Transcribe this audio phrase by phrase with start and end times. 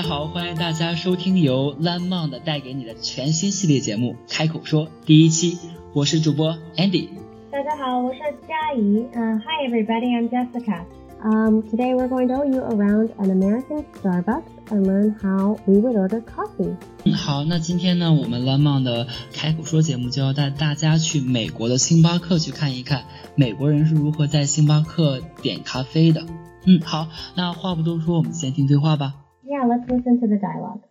[0.00, 5.58] 家好，欢迎大家收听由 Landmond 带给你的全新系列节目《开口说》第一期，
[5.92, 7.08] 我是主播 Andy。
[7.52, 9.04] 大家好，我是佳怡。
[9.12, 10.86] Uh, hi everybody, I'm Jessica.
[11.22, 15.74] Um, today we're going to show you around an American Starbucks and learn how we
[15.74, 16.74] would order coffee.
[17.04, 26.24] 嗯，好，那今天呢，我们 Landmond 的开口说节目就要带大家去美国的星巴克去看一看，美国人是如何在星巴克点咖啡的。
[26.64, 29.12] 嗯，好，那话不多说，我们先听对话吧。
[29.50, 30.84] Yeah, let's listen to the dialogue.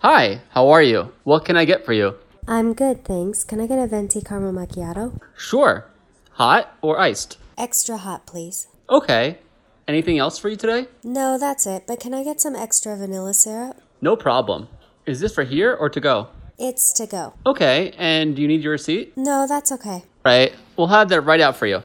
[0.00, 1.10] Hi, how are you?
[1.24, 2.16] What can I get for you?
[2.46, 3.42] I'm good, thanks.
[3.44, 5.18] Can I get a venti caramel macchiato?
[5.38, 5.86] Sure.
[6.32, 7.38] Hot or iced?
[7.56, 8.68] Extra hot, please.
[8.90, 9.38] Okay.
[9.88, 10.88] Anything else for you today?
[11.02, 13.80] No, that's it, but can I get some extra vanilla syrup?
[14.02, 14.68] No problem.
[15.06, 16.28] Is this for here or to go?
[16.58, 17.32] It's to go.
[17.46, 19.16] Okay, and do you need your receipt?
[19.16, 20.04] No, that's okay.
[20.26, 20.52] Right.
[20.76, 21.82] We'll have that right out for you.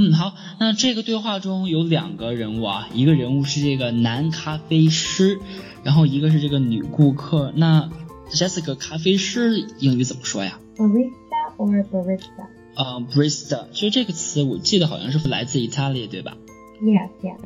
[0.00, 5.38] 嗯，好，那这个对话中有两个人物啊，一个人物是这个男咖啡师，
[5.84, 7.52] 然后一个是这个女顾客。
[7.54, 7.90] 那
[8.30, 12.46] Jessica 咖啡师英语怎么说呀？Barista or barista?
[12.76, 16.38] 呃，barista，其实这个词我记得好像是来自意大利，对吧
[16.80, 17.38] ？Yes, yes.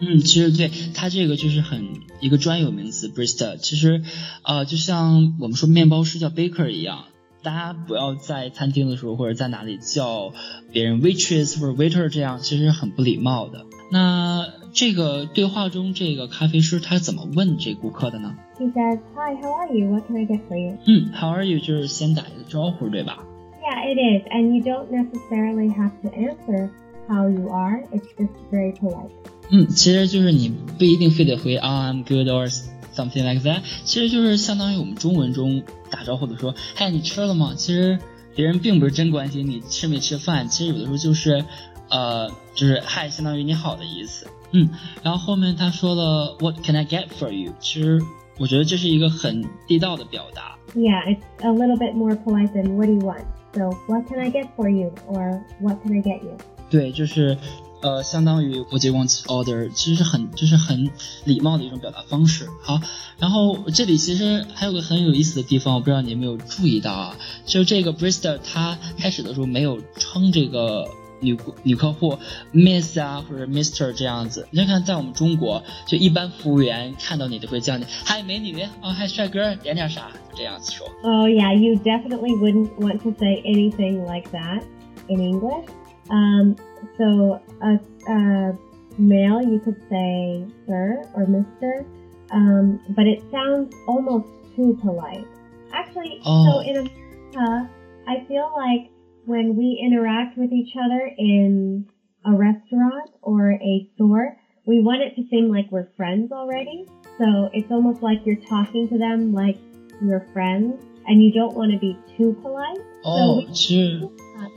[0.00, 1.86] 嗯，其实对它这个就是很
[2.20, 3.56] 一个专有名词 barista。
[3.58, 4.02] 其实，
[4.42, 7.04] 呃，就像我们说面包师叫 baker 一样，
[7.45, 10.31] 大家不要在餐厅的时候或者在哪里叫
[10.71, 13.65] 别人 waitress 或者 waiter 这样，其实很不礼貌的。
[13.91, 18.35] 那这个对话中，这个咖啡师他怎么问这顾客的呢？
[18.57, 19.89] He says, Hi, how are you?
[19.89, 20.77] What can I get for you?
[20.85, 21.59] 嗯，How are you？
[21.59, 23.25] 就是先打一个招呼，对吧？
[23.61, 24.27] Yeah, it is.
[24.29, 26.69] And you don't necessarily have to answer
[27.07, 27.83] how you are.
[27.91, 29.09] It's just very polite.
[29.49, 32.49] 嗯，其实就是你不一定非得回啊、I'm good or
[32.96, 37.54] something like that，其实就是相当于我们中文中打招呼的说，嗨，你吃了吗？
[37.56, 37.98] 其实
[38.34, 41.44] 别人并不是真关心你吃没吃饭，其实有的时候就是，
[41.90, 44.26] 呃，就是嗨，相当于你好的意思。
[44.52, 44.70] 嗯，
[45.02, 47.52] 然后后面他说了 What can I get for you？
[47.60, 48.00] 其实
[48.38, 50.56] 我觉得这是一个很地道的表达。
[50.74, 53.24] Yeah, it's a little bit more polite than what do you want?
[53.54, 54.92] So, what can I get for you?
[55.06, 56.36] Or what can I get you?
[56.68, 57.38] 对，就是
[57.85, 59.69] 呃，相当于 What do you want to order？
[59.73, 60.89] 其实是很就是很
[61.23, 62.47] 礼貌的一种表达方式。
[62.61, 62.79] 好，
[63.17, 70.87] 然后这里其实还有个很有意思的地方，我不知道你有没有注意到啊，就是这个 barista 他开始的时候没有称这个。
[71.23, 72.17] 女顾女客户
[72.51, 80.87] Miss 啊或者 Mister 这样子，你看在我们中国，就一般服务员看到你都会叫你嗨美女哦嗨帅哥点点啥这样子说。
[81.03, 84.63] Oh, yeah, you definitely wouldn't want to say anything like that
[85.09, 85.69] in English.
[86.09, 86.55] Um,
[86.98, 88.58] so a, a
[88.98, 91.84] male, you could say sir or mister,
[92.30, 95.26] um, but it sounds almost too polite.
[95.72, 96.44] Actually, oh.
[96.44, 97.70] so in America,
[98.06, 98.90] I feel like
[99.26, 101.86] when we interact with each other in
[102.24, 106.86] a restaurant or a store, we want it to seem like we're friends already.
[107.18, 109.56] So it's almost like you're talking to them like
[110.02, 112.78] your friends, and you don't want to be too polite.
[113.04, 113.54] Oh, so we,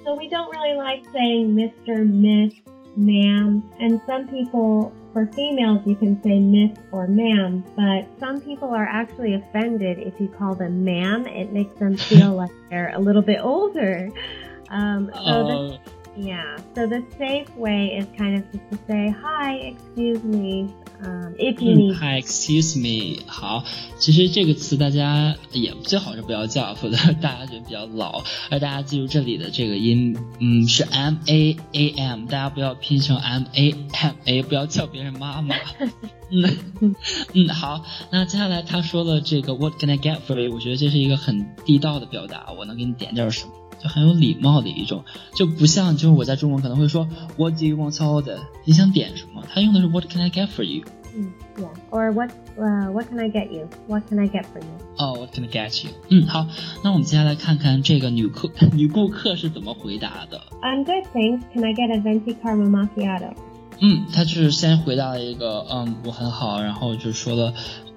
[0.10, 2.54] so we don't really like saying Mr., Miss,
[2.96, 8.70] Ma'am, and some people, for females, you can say Miss or Ma'am, but some people
[8.70, 11.28] are actually offended if you call them Ma'am.
[11.28, 14.10] It makes them feel like they're a little bit older.
[14.72, 15.80] Um, so the, 呃。
[16.18, 22.78] yeah, so the safe way is kind of just to say, hi, excuse me, 嗯 excuse
[22.78, 23.64] me，好，
[24.00, 28.24] 其实这个词大家也最好是不要叫，否则大家觉得比较老。
[28.50, 35.56] 而大家记住这里的这个音，嗯，是 M A A M，大家不要拼成 M A M A，不要叫别人妈妈。
[36.32, 36.96] 嗯
[37.34, 40.54] 嗯，好，那接下来他说了这个 What can I get for you？
[40.54, 43.54] 我觉得这是一个很地道的表达，我能给你点点什么。
[43.82, 45.04] 就很有礼貌的一种，
[45.34, 47.08] 就不像就是我在中文可能会说
[47.38, 48.40] What do you want to order？
[48.66, 49.44] 你想点什么？
[49.54, 51.70] 他用的是 What can I get for you？Mm, yeah.
[51.90, 53.68] Or what, uh, what can I get you?
[53.88, 54.68] What can I get for you?
[54.98, 55.92] 哦、w h a t can I get you？
[56.10, 56.46] 嗯，好，
[56.84, 60.40] 那我们接下来看看这个女客女顾客是怎么回答的。
[60.62, 61.42] I'm good, thanks.
[61.54, 63.34] Can I get a venti caramel macchiato?
[63.82, 67.54] 嗯，她就是先回答了一个嗯我很好，然后就说了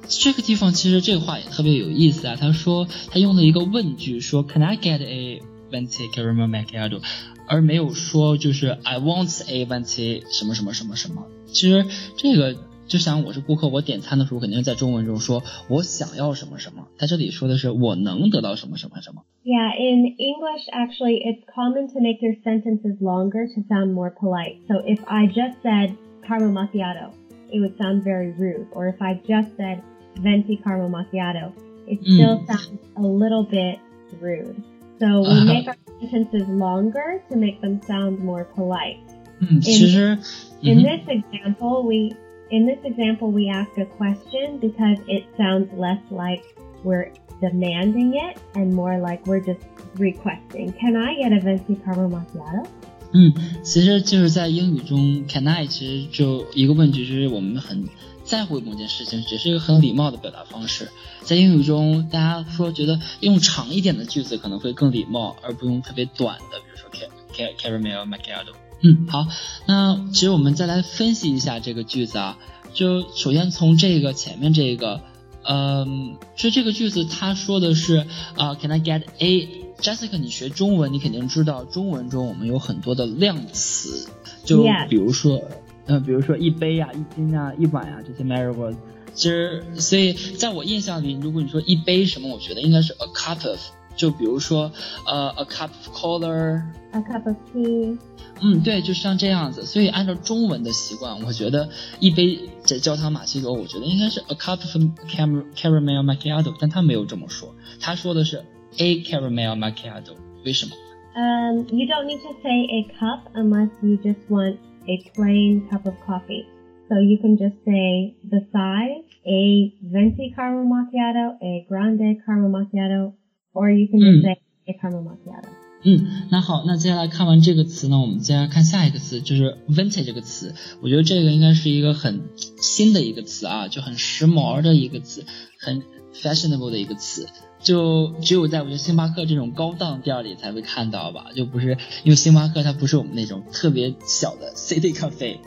[0.08, 2.37] 这个地方其实这个话也特别有意思啊。
[2.37, 7.01] 她说她用了一个问句说 Can I get a venti caramel macchiato？
[7.48, 11.25] 而没有说就是 I want a venti 什么什么什么什么。
[11.48, 11.86] 其实
[12.18, 12.56] 这个
[12.88, 19.24] 就像我是顾客，我点餐的时候肯定是在中文中说我想要什么什么，在这里说的是我能得到什么什么什么。
[19.44, 24.57] Yeah, in English, actually, it's common to make your sentences longer to sound more polite.
[24.68, 25.95] So if I just said
[26.27, 27.12] caramel macchiato,
[27.50, 28.68] it would sound very rude.
[28.74, 29.81] Or if I just said
[30.21, 31.54] venti caramel macchiato,
[31.88, 32.48] it still Mm.
[32.48, 33.80] sounds a little bit
[34.19, 34.56] rude.
[35.01, 35.45] So we Uh-huh.
[35.45, 38.98] make our sentences longer to make them sound more polite.
[39.39, 40.18] 嗯，其实
[40.62, 42.15] In 嗯哼 this example, we
[42.50, 46.42] in this example we ask a question because it sounds less like
[46.83, 49.62] we're demanding it and more like we're just
[49.98, 50.74] requesting.
[50.80, 52.65] Can I get a venti caramel macchiato?
[53.13, 53.31] 嗯，
[53.63, 57.83] 其实就是在英语中，can I 其实就一个问句，就是我们很
[58.32, 60.90] 在乎某件事情，只是一个很礼貌的表达方式。
[61.20, 68.55] 在英语中，大家说觉得用长一点的句子可能会更礼貌，而不用特别短的，比如说 car car caramel macchiato。
[68.81, 69.26] 嗯，好，
[69.67, 72.38] 那其实我们再来分析一下这个句子啊，
[72.73, 75.02] 就首先从这个前面这个。
[75.44, 78.06] 嗯，就这个句子，他说的是
[78.37, 79.49] 啊、c a n I get a
[79.79, 80.17] Jessica？
[80.17, 84.08] 你学中文，你肯定知道中文中我们有很多的量词，
[84.44, 85.43] 就比如说，
[85.92, 88.77] 嗯、比如说一杯呀、一斤啊、一碗啊这些 measure words。
[89.13, 93.59] 其实，所以在我印象里，如果你说一杯什么，我觉得应该是 a cup of。
[93.95, 94.71] 就比如说，
[95.07, 96.62] 呃，a cup of cola，
[96.92, 97.98] A cup of tea.
[98.42, 99.65] 嗯，对，就像这样子。
[99.65, 101.68] 所以按照中文的习惯，我觉得
[102.00, 104.75] 一杯这焦糖玛奇朵，我觉得应该是 a cup of
[105.09, 108.45] cam caramel macchiato，但他没有这么说，他说的是
[108.77, 110.13] a caramel macchiato。
[110.45, 110.74] 为什么？
[111.15, 114.57] Um, you don't need to say a cup unless you just want
[114.88, 116.46] a plain cup of coffee.
[116.88, 123.14] So you can just say the size, a venti caramel macchiato, a grande caramel macchiato,
[123.55, 124.23] or you can just Mm.
[124.23, 124.37] say
[124.69, 125.62] a caramel macchiato.
[125.84, 130.55] 嗯，那好，那接下来看完这个词呢，我们接下来看下一个词，就是 vintage 这个词。
[130.81, 132.23] 我觉得这个应该是一个很
[132.61, 135.25] 新的一个词啊，就很时髦的一个词，
[135.58, 135.82] 很
[136.14, 137.26] fashionable 的一个词。
[137.61, 145.38] 就只有在我觉得星巴克这种高档店里才会看到吧，就不是因为星巴克它不是我们那种特别小的 city cafe。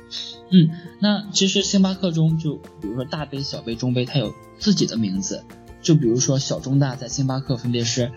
[0.49, 5.43] 嗯，那其实星巴克中就比如说大杯、小杯、中杯，它有自己的名字。
[5.81, 8.11] 就比如说小、中、大在星巴克分别是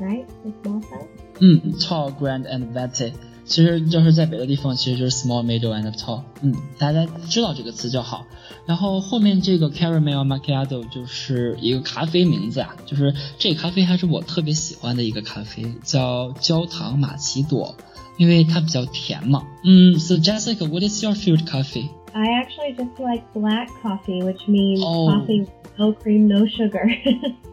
[0.00, 0.24] right?
[0.42, 1.06] The small size.
[1.40, 3.12] 嗯，tall, grand and venti。
[3.44, 6.22] 其实要是在别的地方，其实就是 small, middle and tall。
[6.42, 8.26] 嗯，大家知道这个词就好。
[8.66, 17.76] 然后后面这个 caramel macchiato 就是一个咖啡名字啊，就是这个咖啡还是我特别喜欢的一个咖啡，叫焦糖玛奇朵，
[18.18, 19.46] 因为它比较甜嘛。
[19.62, 21.90] 嗯，So Jessica, what is your favorite coffee?
[22.12, 25.08] I actually just like black coffee, which means Oh.
[25.08, 26.84] coffee with no cream, no sugar.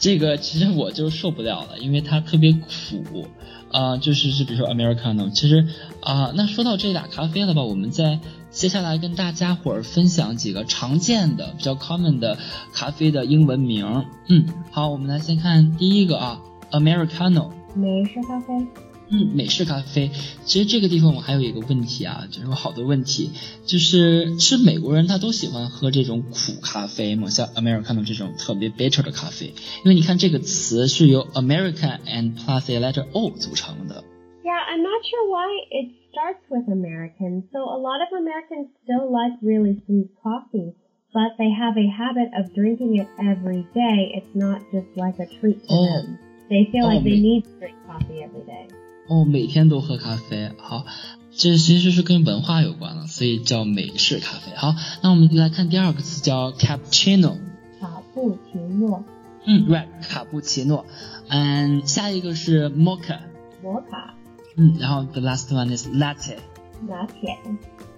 [0.00, 3.28] 这个其实我就受不了了，因为它特别苦，
[3.70, 5.68] 啊、就是是比如说 americano，其实
[6.00, 8.18] 啊、那说到这俩咖啡了吧，我们再
[8.50, 12.38] 接下来跟大家伙儿分享几个常见的、比较 common 的
[12.72, 14.06] 咖啡的英文名。
[14.26, 16.40] 嗯，好，我们来先看第一个啊
[16.72, 17.50] ，americano。
[17.74, 18.89] 美式咖啡。
[19.09, 20.09] 嗯，美式咖啡。
[20.45, 23.29] 其实这个地方我还有一个问题啊，就是有好多问题，
[23.65, 27.29] 就是是美国人他都喜欢喝这种苦咖啡吗？
[27.29, 29.53] 像 Americano 这种特别 bitter 的咖啡，
[29.83, 34.03] 因为你看这个词是由 American and plus a letter O 组成的。
[34.43, 37.43] Yeah, I'm not sure why it starts with American.
[37.51, 40.73] So a lot of Americans still like really sweet coffee,
[41.13, 44.13] but they have a habit of drinking it every day.
[44.13, 45.85] It's not just like a treat to Oh.
[45.85, 46.17] them.
[46.49, 48.67] They feel Oh, like they me- need to drink coffee every day.
[49.10, 50.86] 哦，每天都喝咖啡，好，
[51.36, 54.54] 这其实是跟文化有关了，所以叫美式咖啡。
[54.54, 57.38] 好，那我们来看第二个词叫 cappuccino。
[57.80, 59.02] 卡布奇诺，
[59.44, 60.86] 嗯，right，卡布奇诺。
[61.26, 63.18] 嗯，下一个是 mocha。
[63.64, 64.14] 摩卡，
[64.54, 66.36] 嗯，然后 the last one is latte。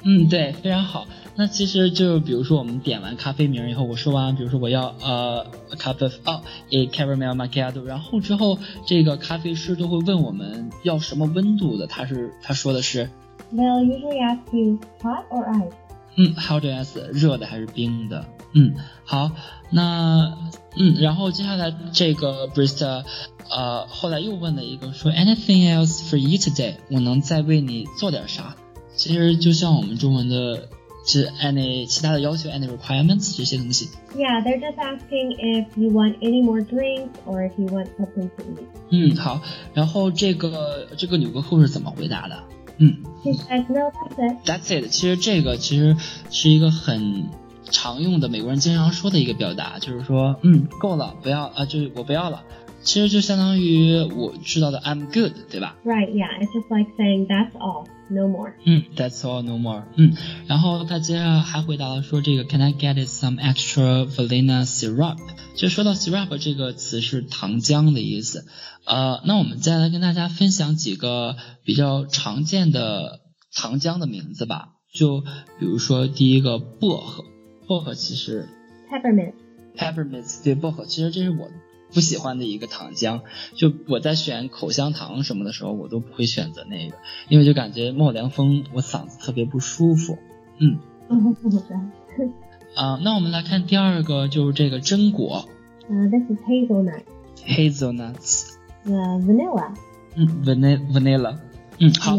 [0.02, 1.06] 嗯，对，非常好。
[1.34, 13.08] 那其实就比如说我们点完咖啡名以后，我说完，比如说我要呃 a cup of 哦 a caramel macchiato，然后之后这个咖啡师都会问我们要什么温度的，他是他说的是
[13.54, 15.72] They'll usually ask you hot or ice.
[16.16, 18.26] 嗯，how do you ask 热的还是冰的？
[18.52, 19.30] 嗯，好，
[19.70, 20.36] 那
[20.76, 23.04] 嗯，然后接下来这个 barista
[23.48, 26.74] 呃后来又问了一个说 anything else for you today？
[26.90, 28.56] 我能再为你做点啥？
[29.02, 30.68] 其实就像我们中文的，
[31.04, 33.88] 是 any 其他的要求 any requirements 这些东西。
[34.14, 38.42] Yeah, they're just asking if you want any more drinks or if you want something to
[38.44, 38.66] eat.
[38.90, 39.42] 嗯，好。
[39.74, 42.44] 然后这个这个纽扣后是怎么回答的？
[42.78, 44.90] 嗯 She says, no, that's it.，That's it。
[44.90, 45.96] 其实这个其实
[46.30, 47.24] 是一个很
[47.72, 52.44] 常用的美国人经常说的一个表达，就是说，嗯，够了，不要啊，就是我不要了。
[52.82, 58.54] 其实就相当于我知道的 I'm good，对吧？Right, yeah, it's just like saying that's all, no more.
[58.64, 59.84] 嗯，That's all, no more。
[59.96, 65.18] 嗯，然后他接着还回答了说这个 Can I get some extra vanilla syrup？
[65.56, 68.46] 就说到 syrup 这个词是糖浆的意思。
[68.84, 73.20] 呃，那我们再来跟大家分享几个比较常见的
[73.54, 74.70] 糖浆的名字吧。
[74.92, 77.24] 就比如说第一个薄荷，
[77.68, 78.48] 薄荷其实
[78.90, 79.34] Peppermint.
[79.76, 81.48] peppermint 对薄荷，其实这是我
[81.92, 83.20] 不喜欢的一个糖浆。
[83.54, 86.96] 就我在选口香糖什么的时候，我都不会选择那个，
[87.28, 90.18] 因为就感觉冒凉风，我嗓子特别不舒服。
[90.58, 90.78] 嗯。
[92.74, 95.46] 啊，那我们来看第二个，就是这个榛果。
[95.90, 97.02] Uh, this is hazelnut.
[97.44, 98.54] Hazelnuts.
[98.86, 99.74] Uh, vanilla.
[100.14, 101.36] 嗯，vanilla，vanilla。
[101.78, 102.16] 嗯，好。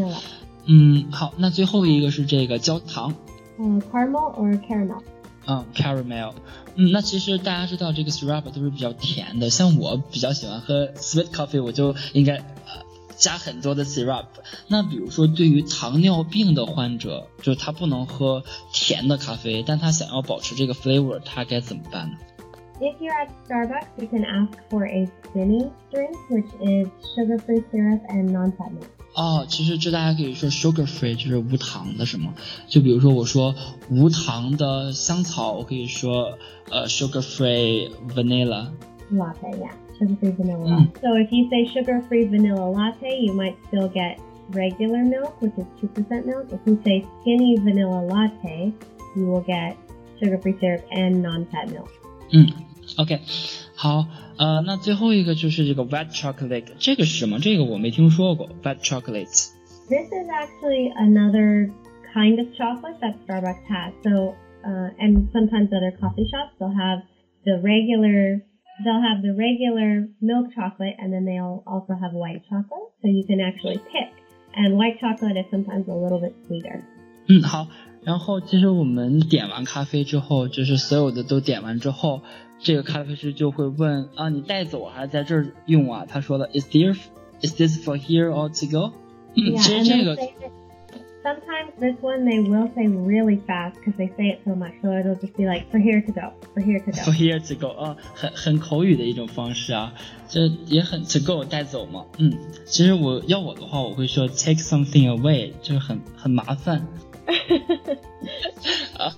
[0.66, 1.34] 嗯，好。
[1.38, 3.16] 那最后一个是这个焦糖。
[3.58, 5.02] 呃，caramel or caramel？
[5.47, 6.35] 嗯，caramel。
[6.75, 12.85] 嗯，那其实大家知道这个 syrup 都是比较甜的，像我比较喜欢喝 sweet coffee，我就应该呃
[13.17, 14.27] 加很多的 syrup。
[14.69, 22.19] 那比如说对于糖尿病的患者，就是他不能喝甜的咖啡，但他想要保持这个 flavor，他该怎么办呢？
[22.81, 28.31] If you're at Starbucks, you can ask for a skinny drink, which is sugar-free syrup and
[28.31, 28.87] non-fat milk.
[29.15, 32.35] 哦，其实这大家可以说 sugar free 就是无糖的，是吗？
[32.69, 33.55] 就比如说我说
[33.91, 36.39] 无糖的香草，我可以说
[36.71, 38.69] 呃 sugar free vanilla
[39.11, 40.69] latte, yeah, sugar free vanilla.
[40.69, 40.89] Mm.
[41.01, 44.19] So if you say sugar free vanilla latte, you might still get
[44.53, 46.47] regular milk, which is two percent milk.
[46.53, 48.73] If you say skinny vanilla latte,
[49.17, 49.75] you will get
[50.21, 51.89] sugar free syrup and non-fat milk.
[52.31, 52.47] 嗯
[52.97, 53.21] ，OK，
[53.75, 54.07] 好。
[54.39, 57.41] 呃，那最后一个就是这个 white chocolate，这个是什么？
[57.41, 58.49] 这个我没听说过。
[58.63, 61.71] white chocolate。This is actually another
[62.15, 63.93] kind of chocolate that Starbucks has.
[64.05, 67.03] So, uh, and sometimes other coffee shops they'll have
[67.45, 68.43] the regular,
[68.85, 72.93] they'll have the regular milk chocolate, and then they'll also have white chocolate.
[73.03, 74.13] So you can actually pick.
[74.55, 76.83] And white chocolate is sometimes a little bit sweeter.
[77.29, 77.67] 嗯，好。
[78.04, 82.22] 然后其实我们点完咖啡之后，就是所有的都点完之后，
[82.60, 86.06] 这个咖啡师就会问啊，你带走还是在这儿用啊？
[86.08, 86.96] 他说的，Is there
[87.42, 88.94] is this for here or to go？
[89.36, 90.18] 嗯，其实这个。
[91.24, 95.16] Sometimes this one they will say really fast because they say it so much, so it'll
[95.16, 96.98] just be like for here to go, for here to go.
[96.98, 99.94] For here to go 啊，很很口语的一种方式啊，
[100.28, 102.04] 这也很 to go 带走嘛。
[102.18, 102.34] 嗯，
[102.66, 106.86] 其实我要我的话，我会说 take something away，就是很很麻烦。
[108.97, 109.15] 啊，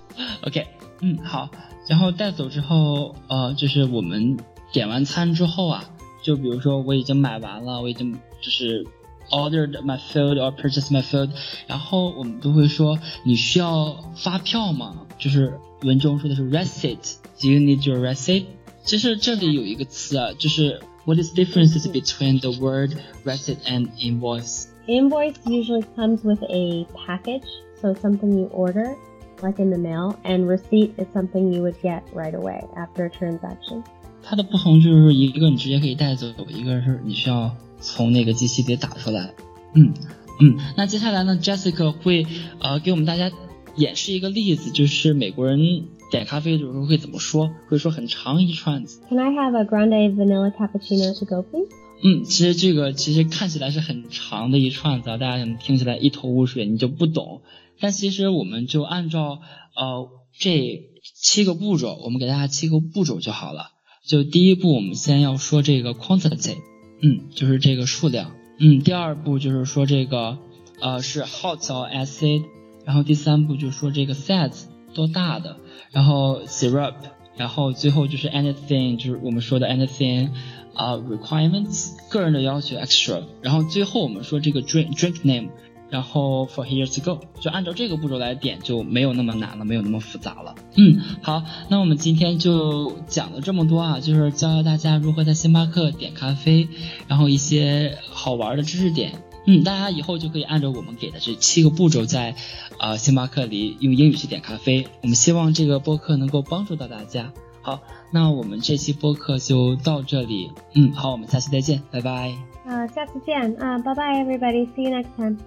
[0.46, 0.66] OK，
[1.00, 1.50] 嗯，好，
[1.88, 4.38] 然后带走之后，呃，就是我们
[4.72, 5.84] 点完餐之后啊，
[6.22, 8.86] 就比如说我已经买完了，我已经就是
[9.30, 11.30] ordered my food or purchased my food，
[11.66, 15.06] 然后我们都会说你需要发票吗？
[15.18, 18.44] 就是文中说的是 receipt，Do you need your receipt？
[18.84, 22.92] 其实这里有一个词啊，就是 What is differences between the word
[23.24, 27.46] receipt and invoice？Invoice usually comes with a package.
[27.80, 28.94] So something you order,
[29.42, 33.10] like in the mail, and receipt is something you would get right away after a
[33.10, 33.82] transaction.
[34.22, 39.32] 它的不同就是一个你直接可以带走，一个是你需要从那个机器里打出来。
[39.74, 39.94] 嗯
[40.40, 42.26] 嗯，那接下来呢，Jessica 会
[42.60, 43.30] 呃给我们大家
[43.76, 49.00] 演示一个例子，就是美国人点咖啡的时候会怎么说，会说很长一串子。
[49.08, 51.68] Can I have a grande vanilla cappuccino to go, please?
[52.02, 57.42] 嗯，其实这个其实看起来是很长的一串子，大家可能听起来一头雾水，你就不懂。
[57.79, 59.41] 但其实我们就按照
[59.75, 63.71] 呃这七个步骤，我们给大家七个步骤就好了。
[64.05, 66.57] 就第一步，我们先要说这个 quantity，
[67.01, 68.79] 嗯，就是这个数量，嗯。
[68.79, 70.37] 第二步就是说这个
[70.79, 72.43] 呃是 hot or acid，
[72.85, 75.57] 然后第三步就说这个 size 多大的，
[75.91, 76.93] 然后 syrup，
[77.35, 80.29] 然后最后就是 anything，就是我们说的 anything
[80.75, 85.49] 啊 requirements，个人的要求 extra，然后最后我们说这个 drink drink name。
[85.95, 90.53] 然后 for here to go，就按照这个步骤来点，就没有那么难了，没有那么复杂了。
[90.75, 96.67] 嗯，好，那我们今天就讲了这么多啊，就是教教大家如何在星巴克点咖啡，
[97.07, 99.13] 然后一些好玩的知识点。
[99.47, 102.35] 嗯，大家以后就可以按照我们给的这七个步骤，在
[102.77, 104.85] 呃星巴克里用英语去点咖啡。
[105.01, 107.31] 我们希望这个播客能够帮助到大家。
[107.61, 107.79] 好，
[108.11, 110.51] 那我们这期播客就到这里。
[110.73, 112.35] 嗯，好，我们下期再见，拜拜。
[112.65, 115.37] 啊，下次见啊，拜拜，everybody，see you next time。